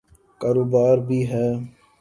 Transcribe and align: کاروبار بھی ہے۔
کاروبار 0.41 0.97
بھی 1.07 1.19
ہے۔ 1.31 1.47